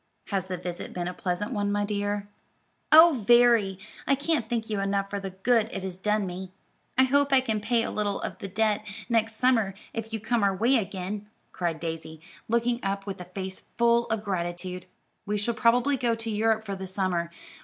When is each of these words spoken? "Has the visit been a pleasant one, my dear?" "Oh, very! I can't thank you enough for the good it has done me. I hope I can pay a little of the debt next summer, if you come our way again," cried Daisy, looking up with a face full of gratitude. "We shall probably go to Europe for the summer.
"Has 0.29 0.47
the 0.47 0.57
visit 0.57 0.93
been 0.93 1.07
a 1.07 1.13
pleasant 1.13 1.51
one, 1.51 1.71
my 1.71 1.85
dear?" 1.85 2.27
"Oh, 2.91 3.21
very! 3.23 3.77
I 4.07 4.15
can't 4.15 4.49
thank 4.49 4.67
you 4.67 4.79
enough 4.79 5.11
for 5.11 5.19
the 5.19 5.29
good 5.29 5.69
it 5.71 5.83
has 5.83 5.95
done 5.97 6.25
me. 6.25 6.51
I 6.97 7.03
hope 7.03 7.31
I 7.31 7.39
can 7.39 7.61
pay 7.61 7.83
a 7.83 7.91
little 7.91 8.19
of 8.21 8.39
the 8.39 8.47
debt 8.47 8.83
next 9.09 9.35
summer, 9.35 9.75
if 9.93 10.11
you 10.11 10.19
come 10.19 10.41
our 10.41 10.55
way 10.55 10.77
again," 10.77 11.29
cried 11.51 11.79
Daisy, 11.79 12.19
looking 12.47 12.79
up 12.81 13.05
with 13.05 13.21
a 13.21 13.25
face 13.25 13.61
full 13.77 14.07
of 14.07 14.23
gratitude. 14.23 14.87
"We 15.27 15.37
shall 15.37 15.53
probably 15.53 15.97
go 15.97 16.15
to 16.15 16.31
Europe 16.31 16.65
for 16.65 16.75
the 16.75 16.87
summer. 16.87 17.29